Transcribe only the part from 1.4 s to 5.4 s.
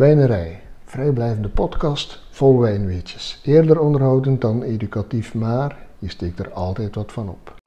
podcast vol wijnweetjes. Eerder onderhoudend dan educatief,